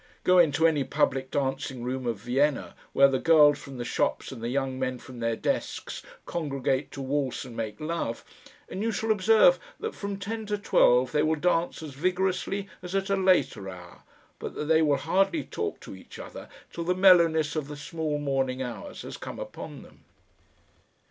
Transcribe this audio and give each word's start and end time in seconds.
Go 0.23 0.39
into 0.39 0.65
any 0.65 0.83
public 0.83 1.29
dancing 1.29 1.83
room 1.83 2.07
of 2.07 2.17
Vienna, 2.17 2.73
where 2.91 3.07
the 3.07 3.19
girls 3.19 3.59
from 3.59 3.77
the 3.77 3.85
shops 3.85 4.31
and 4.31 4.41
the 4.41 4.49
young 4.49 4.79
men 4.79 4.97
from 4.97 5.19
their 5.19 5.35
desks 5.35 6.01
congregate 6.25 6.89
to 6.93 7.01
waltz 7.03 7.45
and 7.45 7.55
make 7.55 7.79
love, 7.79 8.25
and 8.67 8.81
you 8.81 8.91
shall 8.91 9.11
observe 9.11 9.59
that 9.79 9.93
from 9.93 10.17
ten 10.17 10.47
to 10.47 10.57
twelve 10.57 11.11
they 11.11 11.21
will 11.21 11.35
dance 11.35 11.83
as 11.83 11.93
vigorously 11.93 12.67
as 12.81 12.95
at 12.95 13.11
a 13.11 13.15
later 13.15 13.69
hour, 13.69 14.01
but 14.39 14.55
that 14.55 14.65
they 14.65 14.81
will 14.81 14.97
hardly 14.97 15.43
talk 15.43 15.79
to 15.81 15.95
each 15.95 16.17
other 16.17 16.49
till 16.73 16.83
the 16.83 16.95
mellowness 16.95 17.55
of 17.55 17.67
the 17.67 17.77
small 17.77 18.17
morning 18.17 18.59
hours 18.63 19.03
has 19.03 19.17
come 19.17 19.37
upon 19.37 19.83
them. 19.83 20.03